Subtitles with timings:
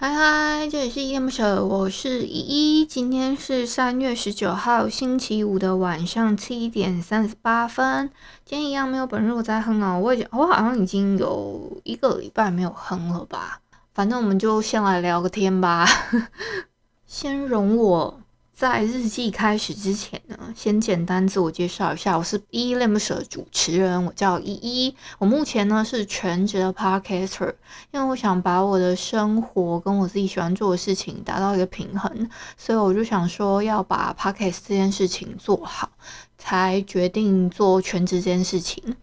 [0.00, 2.86] 嗨嗨，这里是 EM 社，我是依依。
[2.86, 8.08] 今天是三月十九号星期五的晚上七点三十八分。
[8.44, 13.60] 今天一样没有本日我在哼啊，我已经我好像已经有一个礼拜没有哼了吧。
[13.92, 15.84] 反正我们就先来聊个天吧。
[17.04, 18.20] 先容我。
[18.58, 24.92] 在日记开始之前呢，先简单自我介绍一下，我是依依恋不舍的主持人，我叫依依。
[25.20, 27.54] 我目前呢是全职的 Podcaster，
[27.92, 35.90] 因为我想把我的生活跟我自己喜欢做的事情达到一个平衡，所以我就想说要把 Podcast 这件事情做好，
[36.36, 38.96] 才决定做全职这件事情。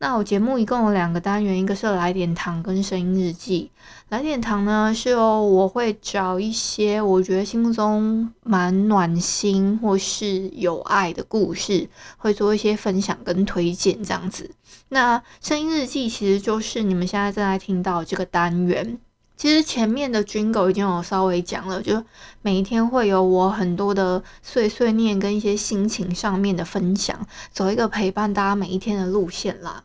[0.00, 3.72] 那我节目一共有两个单元，一个是来点糖跟声音日记。
[4.10, 14.52] 来点糖呢，是哦，我会找一些我觉得心目中蛮暖心或是有爱的故事，会做一些分享跟推荐这样子。
[14.90, 18.98] 那声音日记其实就是你们现在正在听到这个单元。
[19.36, 22.04] 其实前面的军狗已经有稍微讲了，就
[22.40, 29.82] 每一天会有我很多的碎碎念跟一些心情上面的分享，走一个陪伴大家每一天的路线啦。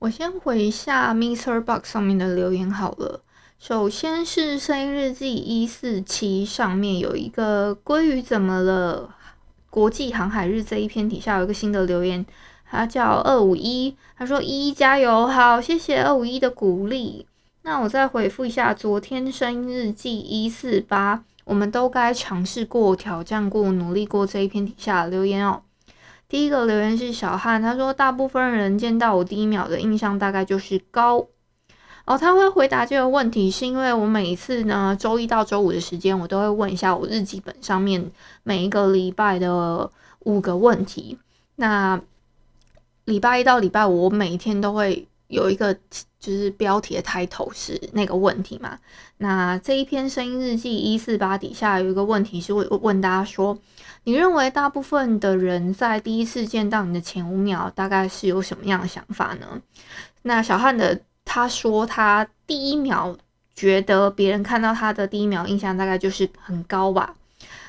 [0.00, 3.20] 我先回一下 MixerBox 上面的留言好了。
[3.58, 9.14] 首先是声音日记一四七上面有一个鲑鱼怎么了？
[9.68, 12.24] 国际航海日这一篇底下有一个新的留言，
[12.64, 17.26] 他叫二五一，他说一加油，好，谢谢二五一的鼓励。
[17.60, 25.60] 那我再回复一下昨天声音日记一四八，我们都该尝试过、挑战过、努力过这一篇底下留言哦。
[26.30, 31.26] 第一个留言是小汉，他说大部分人见到我第一秒的印象大概就是高。
[32.06, 38.10] 哦，他会回答这个问题，是因为我每一次呢，周一到周五的时间，我都会问一下我日记本上面
[38.44, 41.18] 每一个礼拜的五个问题。
[41.56, 42.00] 那
[43.04, 45.72] 礼拜一到礼拜五，我每一天都会有一个
[46.18, 48.78] 就是标题的抬头是那个问题嘛。
[49.16, 53.58] 那这一篇声音日记一四八底下有一个问题是问问大家说。
[54.04, 59.60] 你认为大部分的人在第一次见到你的前五秒，大概是有什么样的想法呢？
[60.22, 63.14] 那小汉的他说，他第一秒
[63.54, 67.14] 觉得别人看到他的第一秒印象大概就是很高吧。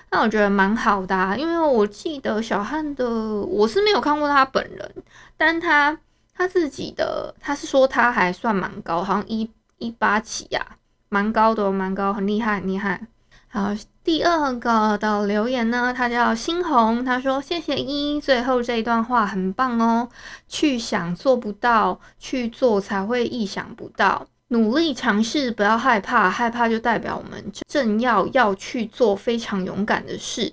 [0.09, 4.89] 那我觉得蛮好的，因为我记得小汉的我是没有看过他本人，
[5.35, 5.99] 但他
[6.33, 10.65] 他自己的他是说他还算蛮高，好像一一八几呀，
[11.09, 13.07] 蛮高的，蛮高，很厉害，很厉害。
[13.47, 13.75] 好。
[14.03, 20.09] 第二个的留言呢，他叫新红，他说谢谢一，最后这一段话很棒哦。
[20.47, 24.25] 去想做不到，去做才会意想不到。
[24.47, 30.51] 努力尝试，不要害怕，害怕就代表我们正要要去做非常勇敢的事。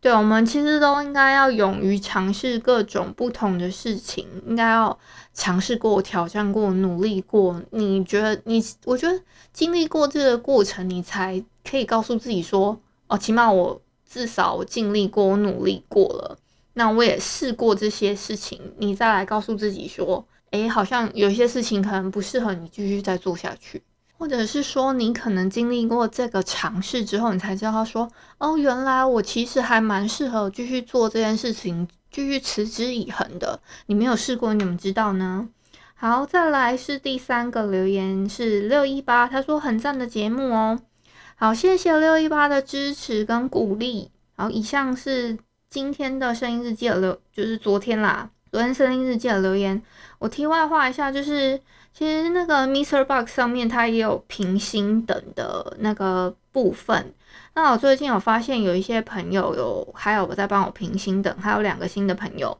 [0.00, 4.98] 对，我们其实都应该要勇于尝试各种不同的事情，应该要
[5.34, 7.62] 尝试过、挑战过、努力过。
[7.70, 8.64] 你觉得你？
[8.84, 9.20] 我觉得
[9.52, 11.44] 经历过这个过程，你才。
[11.70, 16.38] 可以告诉自己说，哦，起码我至少我尽力过，我努力过了。
[16.72, 23.82] 那我也试过这些事情，你再来告诉自己说，诶，好像有些事情可能不适合你继续再做下去，
[24.18, 33.60] 或者是说你可能经历过这个尝试之后，你才知道说，哦，原来我其实还蛮适合继续做这件事情，继续持之以恒的。
[33.86, 35.48] 你没有试过，你怎么知道呢？
[35.94, 40.80] 好，再来是第三个留言是六一八，他说很赞的节目哦。
[41.36, 44.10] 好，谢谢六一八的支持跟鼓励。
[44.36, 45.38] 好，以上是
[45.70, 49.80] 今天的声音日记的留，就是昨天啦，昨天声音日记的留言。
[50.18, 51.56] 我题外话一下，就是
[51.94, 57.14] 其实那个 Mister Box 上面它也有评星等的那个部分。
[57.54, 62.58] 那我最近有发现有一些朋友有，还有我在帮我评星等，还有两个新的朋友，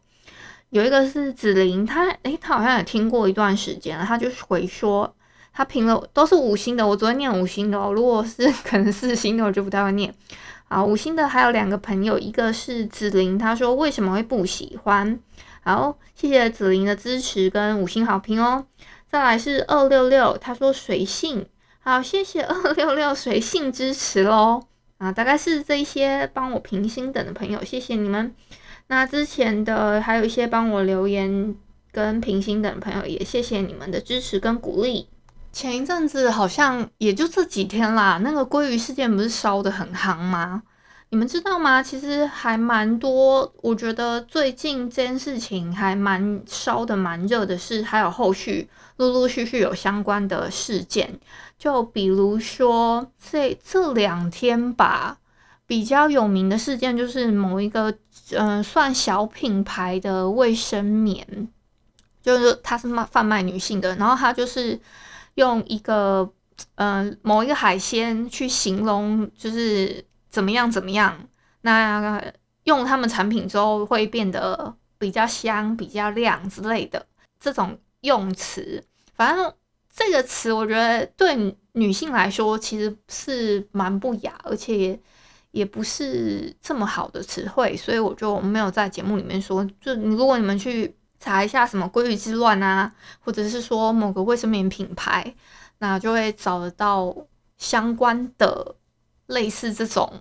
[0.70, 5.12] 有一个是子琳，他诶、欸，他好像也听过一段时间了，他就回说。
[5.52, 7.92] 他评了都是五星的，我昨天念五星的哦。
[7.92, 10.14] 如果是可能四星的，我就不太会念。
[10.68, 15.18] 好，五星的还有两个朋友，一个是子琳，他说为什么会不喜欢？
[15.62, 18.66] 好，谢谢紫琳的支持跟五星好评哦。
[19.10, 21.46] 再来是二六六，他说随性，
[21.80, 24.62] 好，谢谢 二六六随性支持喽。
[24.98, 28.34] 啊，大概是这些帮我评星等的朋友，谢谢你们。
[28.88, 31.54] 那之前的还有一些帮我留言
[31.92, 35.08] 跟评星等的朋友，也谢谢你们的支持跟鼓励。
[35.52, 40.62] 前一阵子好像也就这几天啦，那个鲑鱼事件不是烧得很夯吗？
[41.10, 41.82] 你们知道吗？
[41.82, 48.68] 其实还蛮多，我觉得最近这件事情还蛮烧的蛮热的是，还有后续
[48.98, 51.18] 陆陆续续有相关的事件，
[51.58, 55.18] 就比如说这这两天吧，
[55.66, 57.94] 比较有名的事件就是某一个
[58.32, 61.48] 嗯、算小品牌的卫生棉，
[62.22, 64.78] 就是它是卖贩卖女性的，然后它就是
[65.36, 66.30] 用一个
[66.74, 70.04] 嗯、某一个海鲜去形容就是。
[70.30, 70.70] 怎么样？
[70.70, 71.18] 怎么样？
[71.62, 72.22] 那
[72.64, 77.04] 用他们产品之后会变得比较香、比较亮之类的
[77.40, 78.82] 这种用词，
[79.14, 79.52] 反正
[79.92, 84.98] 这个词我觉得对女性来说其实是蛮不雅，而且
[85.50, 89.68] 也不是这么好的词汇，所以我就没有在节目里面说。
[89.80, 95.34] 就如果你们去查一下什么“鲑鱼之乱”啊，或者是说某个卫生棉品牌，
[95.78, 97.14] 那就会找得到
[97.56, 98.76] 相关的。
[99.28, 100.20] 类似这种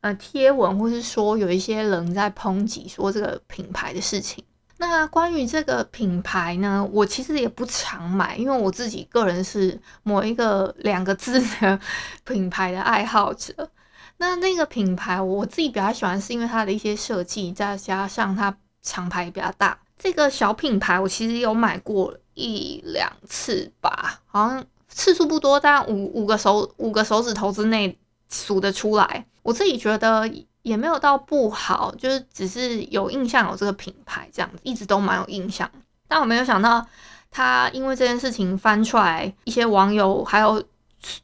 [0.00, 4.44] 呃贴文，或是说有一些人在抨击说这个品牌的事情。
[4.80, 11.80] 那关于这个品牌呢，我其实也不常买，因为我自己个人是某一个两个字的
[12.24, 13.70] 品牌的爱好者。
[14.18, 19.78] 那那个品牌我自己比较喜欢，是因为它的一些设计，再加上它厂牌比较大。
[19.98, 27.98] 这个小品牌我其实有买过一两次吧，好像次数不多，但五五个手五个手指头之内。
[28.30, 30.30] 数得出来，我自己觉得
[30.62, 35.70] 也没有到不好，就是只是有印象有这个品牌这样子，一直都蛮有印象。
[36.06, 36.86] 但我没有想到，
[37.30, 40.62] 他因为这件事情翻出来，一些网友还有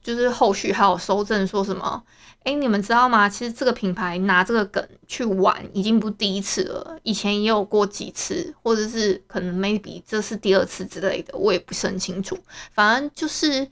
[0.03, 2.03] 就是后续还有搜证说什么，
[2.45, 3.29] 哎、你们知道吗？
[3.29, 12.39] 其实这个品牌拿这个梗去玩已经不第一次了，以前也有过几次，或者是可能 maybe 这是第二次之类的，我也不是很清楚。
[12.73, 13.69] 反正就是。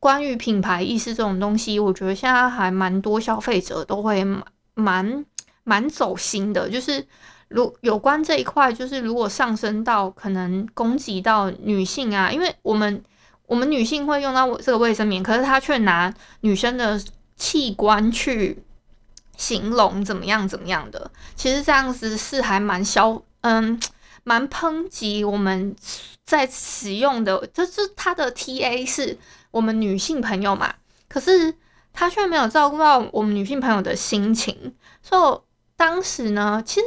[0.00, 4.42] 关于品牌意识这种东西，我觉得现在还蛮多消费者都会蛮
[4.74, 5.26] 蛮
[5.62, 6.70] 蛮走心的。
[6.70, 7.06] 就是
[7.48, 13.04] 如有关这一块，就是如果上升到可能攻击到女性啊，因为我们
[13.44, 16.98] 我们女性会用到这个卫生棉，可是他却拿女生的
[17.36, 18.62] 器官去
[19.36, 23.78] 形容怎么样怎么样的，其实这样子是还蛮消嗯
[24.24, 25.76] 蛮抨击我们
[26.24, 29.18] 在使用的，就是它的 TA 是。
[29.50, 30.74] 我们女性朋友嘛，
[31.08, 31.54] 可是
[31.92, 35.40] 他却没有照顾到我们女性朋友的心情，所以
[35.76, 36.86] 当时呢，其实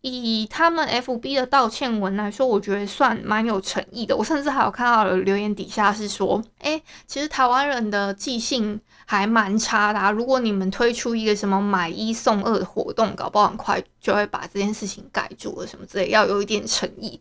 [0.00, 4.16] 以他们 FB 的道歉文来说，我觉得算蛮有诚意的。
[4.16, 10.10] 我甚至还有看到了留言底下是说，哎，其实台湾人的记性还蛮差的啊。
[10.10, 17.20] 如果你们推出一个什么买一送二的活动，搞不好很快就会把这件事情盖住了，什么之类，要有一点诚意。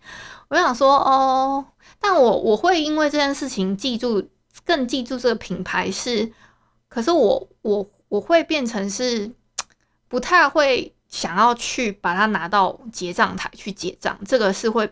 [0.50, 1.66] 我想说，哦，
[2.00, 4.30] 但我我会因为这件事情记住。
[4.66, 6.32] 更记住这个品牌是，
[6.88, 9.30] 可是我我我会变成是
[10.08, 14.90] 不太会想要去把它拿到结账台去结账，这个是会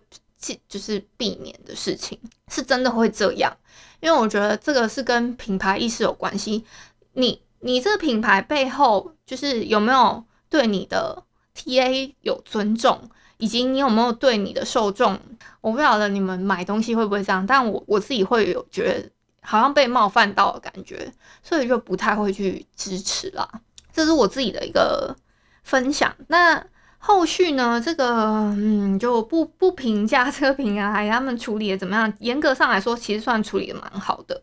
[0.67, 2.19] 就是避免的事情，
[2.49, 3.55] 是真的会这样，
[3.99, 6.65] 因为我觉得这个是跟品牌意识有关系。
[7.13, 11.23] 你你这个品牌背后就是有没有对你的
[11.55, 15.19] TA 有尊重，以及你有没有对你的受众，
[15.61, 19.09] 我不晓得你们买东西会不会这样，但我我自己会有觉得。
[19.43, 21.11] 好像被冒犯到的感觉，
[21.41, 23.47] 所以就不太会去支持啦。
[23.91, 25.15] 这是我自己的一个
[25.63, 26.15] 分享。
[26.27, 26.63] 那
[26.99, 27.81] 后续呢？
[27.83, 32.13] 这个嗯，就不不评价这个品牌他们处理的怎么样。
[32.19, 34.41] 严格上来说，其实算处理的蛮好的。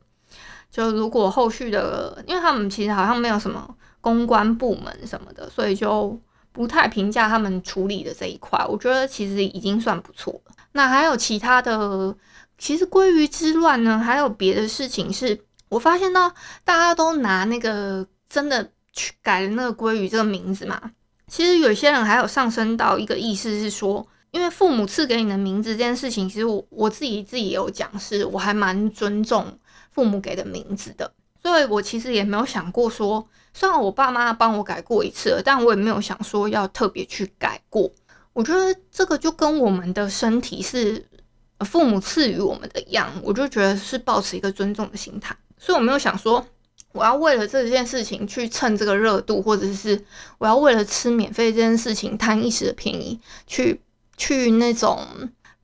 [0.70, 6.20] 就如果后续的，因为他们其实好像没有什么公关部门什么的，所以就
[6.52, 8.62] 不太评价他们处理的这一块。
[8.68, 10.52] 我觉得其实已经算不错了。
[10.72, 12.14] 那还有其他的。
[12.58, 16.28] 其实鲑鱼之乱呢，还有别的事情是，我发现到
[16.64, 20.90] 大家都拿那个真的去改了那个鲑鱼这个名字嘛。
[21.28, 29.56] 其实有些人还有上升到一个意思是说，因为父母赐给你的名字这件事情，其实我我自己自己也有讲，是我还蛮尊重
[29.92, 31.12] 父母给的名字的。
[31.40, 33.24] 所以我其实也没有想过说，
[33.54, 37.88] 虽然我爸妈帮我改过一次了，但我也没有想说要特别去改过。
[38.32, 41.06] 我觉得这个就跟我们的身体是。
[41.64, 46.46] 父母赐予我们的样，我就觉得是抱持一个尊重的心态，所以我没有想说
[46.92, 50.00] 我要为了这件事情去蹭这个热度，或者是
[50.38, 53.80] 我要为了吃免费这件事情贪一时的便宜，去
[54.16, 55.04] 去那种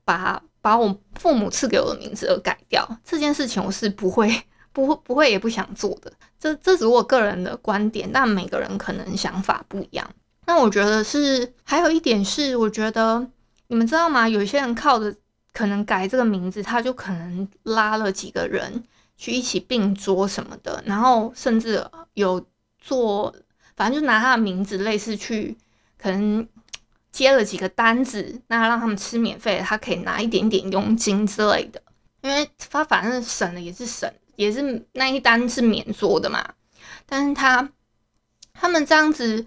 [0.03, 6.11] 把把我父母赐给我的名字而改掉这件事情，我是不会不会不会也不想做的。
[6.37, 10.09] 这这只是我个人的观点，但每个人可能想法不一样。
[10.45, 13.25] 那我觉得是还有一点是，我觉得
[13.67, 14.27] 你们知道吗？
[14.27, 15.15] 有些人靠着。
[15.55, 18.83] 可能改这个名字，他就可能拉了几个人
[19.15, 21.81] 去一起并桌什么的，然后甚至
[22.13, 22.45] 有
[22.77, 23.33] 做，
[23.77, 25.57] 反正就拿他的名字，类似去
[25.97, 26.45] 可能
[27.09, 31.81] 接了几个单子，那让他们吃免费，他可以拿一点点佣金之类的。
[32.21, 36.43] 因为他反正省了也是省，也是那一单是免桌的嘛。
[37.05, 37.69] 但是他
[38.53, 39.45] 他们这样子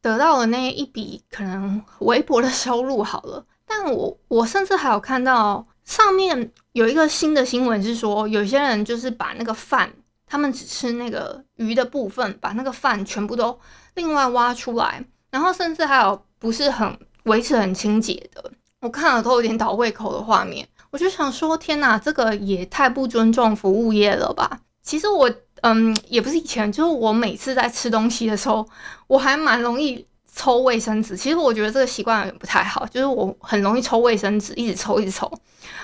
[0.00, 3.44] 得到了那一笔可能微薄的收入好了。
[3.68, 9.92] 但我我甚至还有看到上面有一个新的新闻是说，有些人就是把那个饭，
[10.26, 13.58] 他们只吃那个鱼的部分，把那个饭全部都
[13.94, 20.66] 另外挖出来，然后甚至还有不是很维持很清洁的，我看了都有点倒胃口的画面。
[20.90, 24.58] 我就想说，天哪，这个也太不尊重服务业了吧！
[24.82, 28.66] 其实我，嗯，也不是以前，就是我每次在吃东西的时候，
[29.06, 30.06] 我还蛮容易
[30.38, 31.16] 抽卫生纸。
[31.16, 35.28] 其实我觉得这个习惯有点不太好，就是我很容易抽卫生纸，一直抽，一直抽，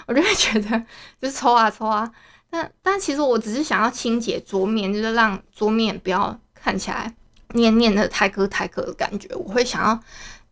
[0.07, 0.81] 我就会觉得
[1.21, 2.09] 就是抽啊抽啊。
[2.49, 7.13] 但但其实我只是想要清洁桌面，就是让桌面不要看起来
[7.55, 9.29] 黏黏的、太疙太疙的感觉。
[9.35, 10.01] 我会想要，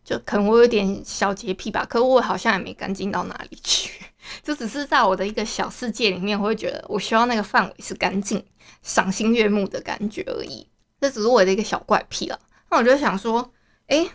[0.03, 4.01] 就可能我有点小洁癖吧，可我好像也没干净到哪里去。
[4.43, 8.43] 就只是在我的一个小世界里面，我会觉得我需要那个范围是干净、
[8.81, 10.67] 赏心悦目的感觉而已。
[10.99, 12.37] 这只是我的一个小怪癖了。
[12.69, 13.51] 那我就想说，
[13.87, 14.09] 哎，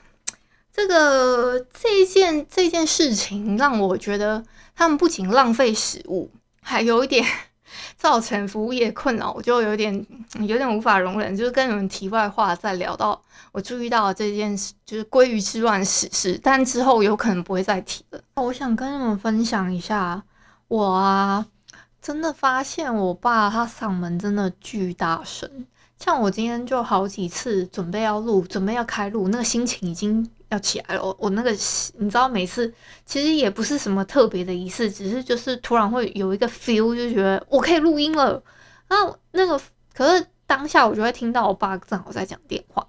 [0.73, 4.45] 这个这件这件事情让我觉得
[4.75, 7.25] 他们不仅浪费食物，还有一点。
[7.99, 10.07] 造成服务业困扰，我就有点
[10.41, 11.37] 有点无法容忍。
[11.37, 13.21] 就是跟你们题外话再聊到
[13.53, 18.21] 我注意到这件事，就是鲑鱼之乱史事，但之后有可能不会再提了。
[18.37, 20.23] 我想跟你们分享一下，
[20.69, 21.47] 我啊
[22.01, 25.67] 真的发现我爸他嗓门真的巨大声，
[25.99, 30.29] 像我今天就好几次准备要录，准备要开录，那个心情已经。
[30.51, 32.73] 要起来了，我那个你知道，每次
[33.05, 38.43] 其实也不是什么特别的仪式，只是就是突然会有一个 feel，就觉得我可以录音了。
[38.87, 39.61] 然后那个
[39.93, 42.89] 可是当下我就会听到我爸正好在讲电话，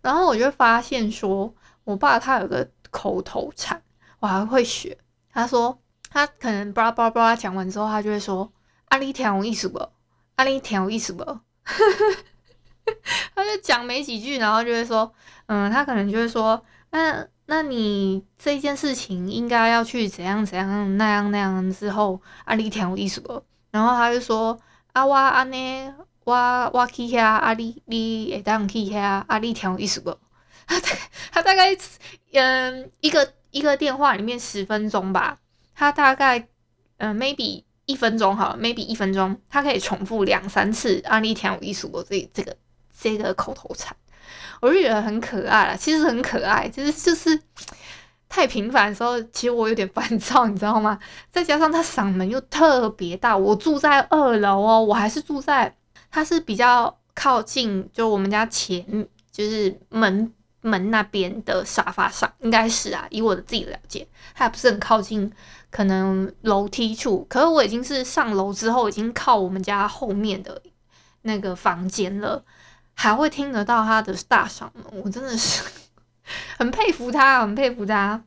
[0.00, 3.80] 然后我就发现说，我爸他有个口头禅，
[4.18, 4.98] 我还会学。
[5.30, 5.78] 他说
[6.10, 8.52] 他可能巴拉巴拉巴拉讲完之后，他就会说
[8.90, 9.78] ：“阿里挺有意思不？
[10.34, 11.22] 阿里挺有意思不？”
[13.34, 15.12] 他就讲没几句，然后就会说
[15.46, 23.42] ：“嗯，他可能就会说。”那那你这件事情应该要去怎样怎样那样那样之后，阿丽挺有意思不？
[23.70, 24.58] 然后他就说
[24.92, 26.34] 啊我安呢，我
[26.72, 30.16] 我去遐，阿里你会当去遐，阿里挺有意思不？
[30.66, 30.98] 他大概
[31.32, 31.76] 他大概
[32.32, 35.38] 嗯一个一个电话里面十分钟吧，
[35.74, 36.48] 他大概
[36.98, 42.02] 嗯 maybe 一分钟好了，maybe 一分钟，他可以重复两三次阿里挺有意思不？
[42.02, 42.56] 这这个
[43.00, 43.96] 这个口头禅。
[44.60, 47.38] 我就觉得很可爱啦，其实很可爱，就是就是
[48.28, 50.98] 太频繁的时候，其实我有点烦躁，你知道吗？
[51.30, 55.76] 再加上他嗓门又特别大，我住在二楼哦，我还是住在，
[56.10, 65.30] 他是比较靠近，就我们家前就是门门那边的沙发上，应该是啊，以我的自己的了解，他也不是很靠近，
[65.70, 70.60] 可能楼梯处，可是我已经是上楼之后，已经靠我们家后面的
[71.22, 72.42] 那个房间了。
[72.98, 75.62] 还会听得到他的大嗓门，我真的是
[76.58, 78.20] 很佩服他，很佩服他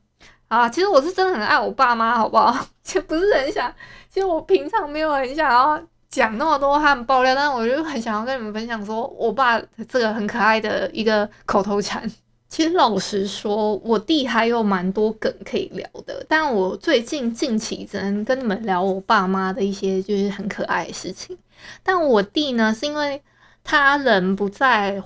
[0.47, 0.69] 啊！
[0.69, 2.65] 其实我是真的很爱我爸妈，好不好？
[2.83, 3.73] 就不是很想，
[4.09, 12.09] 其实我平常没有很想要讲那么多他们爆料，但是我就很想要跟你们分享，说我爸这个很可爱的一个口头禅。
[12.47, 21.35] 其实老实说，我弟还有蛮多梗可以聊的，但我最近近期只能跟你们聊我爸妈的一些就是很可爱的事情。
[21.83, 23.21] 但我弟呢，是因为。
[23.63, 25.01] 他人不在，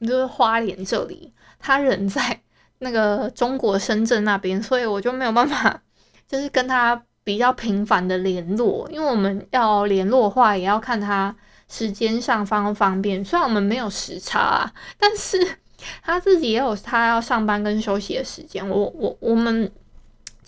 [0.00, 2.40] 就是花莲这里，他人在
[2.78, 5.82] 那个中国深圳那边，所以我就没有办法，
[6.28, 11.34] 就是跟他比较频繁的联络，因为我们要联络话，也要看他
[11.68, 13.24] 时间上方不方便。
[13.24, 15.56] 虽然我们没有时差，但是
[16.02, 18.66] 他自己也有他要上班跟休息的时间。
[18.68, 19.70] 我我我们，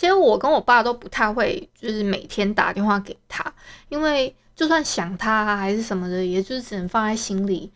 [0.00, 3.52] 其实我跟我爸都不太会，就是每天打电话给他，
[3.90, 4.34] 因为。
[4.56, 7.72] 就算想他还是什么的，也就是只能放在心里。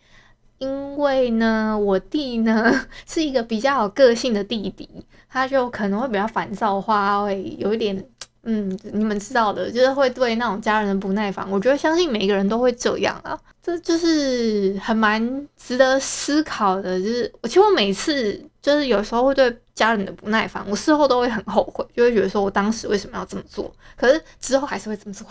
[0.59, 4.87] 因为呢，我弟呢 是一个比较有个性的弟弟，
[5.27, 8.05] 他就可能会比较烦躁话，会有一点，
[8.43, 11.49] 嗯，你们知道的，就是会对那种家人不耐烦。
[11.49, 16.99] 我觉得相信每一个人都会这样啊，这就是很蛮值得思考的。
[16.99, 25.27] 就是，其实我每次就是有时候会对家人的不耐烦，我事后都会很后悔，就会觉得说我当时为什么要这么做，可是之后还是会这么做。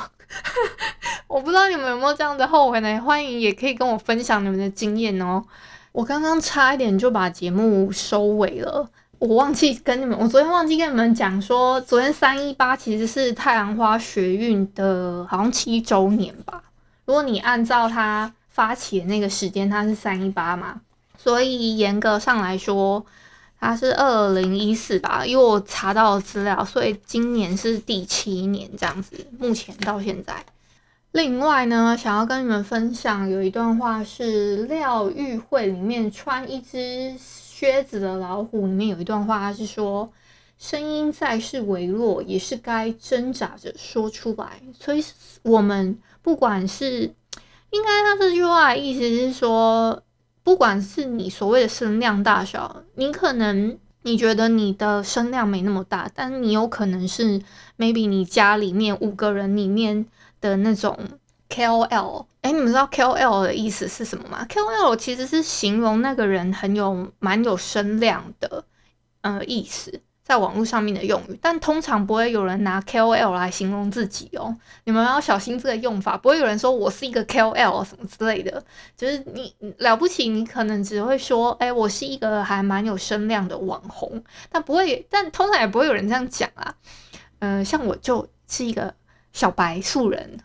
[1.27, 3.01] 我不知道你们有没有这样的后悔呢？
[3.01, 5.43] 欢迎也可以跟我分享你们的经验哦。
[5.91, 8.89] 我刚刚差一点就把节目收尾了，
[9.19, 16.63] 我忘记跟你们，我昨天忘记跟你们讲说，昨天三一八其实是太阳花学运的好像七周年吧。
[17.05, 20.81] 如果你按照他发起的那个时间，它是三一八嘛，
[21.17, 23.05] 所以严格上来说，
[23.59, 30.45] 他是二零一四吧，因为我查到资料，所以今年是第七年这样子，目前到现在。
[31.13, 40.13] 另外呢，想要跟你们分享有一段话是廖玉慧里面穿一只靴子的老虎里面有一段话，是说。
[40.57, 44.63] 声音再是微弱，也是该挣扎着说出来。
[44.79, 45.05] 所以，
[45.43, 47.13] 我们不管是
[47.71, 50.01] 应该，他这句话的意思是说，
[50.45, 57.41] 不管是你所谓的声量大小，你可能你觉得你的声量没那么大，但你有可能是
[57.79, 60.05] maybe 你家里面五个人里面
[60.43, 60.97] 的那种
[61.49, 62.27] KOL。
[62.43, 68.67] 哎，你们知道 KOL 的意思是什么吗？KOL 其实是形容那个人很有蛮有声量的，
[69.23, 70.03] 呃，意思。
[70.25, 74.57] 在网络上面的用语，但通常不会有人拿 KOL 来形容自己哦。
[74.85, 78.65] 你们要小心这个用法，不会有人说我是一个 KOL 什么之类的。
[78.97, 86.75] 就是你了不起，你可能只会说，哎，我是一个还蛮有声量的网红，但不会，但通常也不会有人这样讲啊。
[87.41, 88.95] 嗯、像我就是一个
[89.35, 90.39] 小白素人。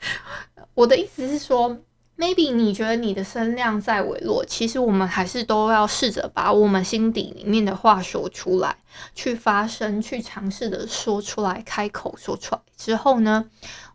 [0.74, 1.78] 我的意思是说。
[2.18, 8.78] Maybe 你觉得你的声量在微弱，其实我们还是都要试着把我们心底里面的话说出来，
[9.14, 13.44] 去发声，去尝试的说出来，开口说出来之后呢，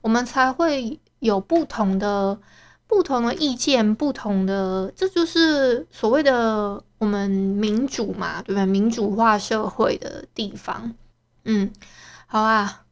[0.02, 2.40] 我们才会有不同的、
[2.86, 8.68] 不同的意见，不同的，这就是所谓的我们民主嘛，对吧？
[8.68, 10.94] 民主化社会的地方。
[11.46, 11.74] 嗯，
[12.28, 12.84] 好啊。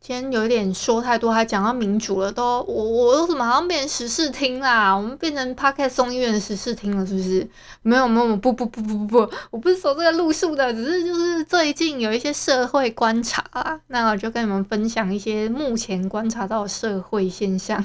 [0.00, 4.94] 今天有一点说太多，还讲到民主了，都我我都怎么好像变成时事听啦？
[4.94, 7.46] 我们变成 Podcast 众议院的时事听了，是不是？
[7.82, 17.84] 没有没有不不不不不不，我不是走这个路数的，只是就是最近有一些社会观察啊，那我就跟你们分享一些目前观察到的社会现象。